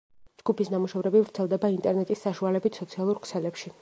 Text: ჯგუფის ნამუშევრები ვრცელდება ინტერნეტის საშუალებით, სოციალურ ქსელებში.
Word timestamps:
ჯგუფის 0.43 0.71
ნამუშევრები 0.75 1.21
ვრცელდება 1.25 1.71
ინტერნეტის 1.75 2.25
საშუალებით, 2.29 2.81
სოციალურ 2.83 3.21
ქსელებში. 3.27 3.69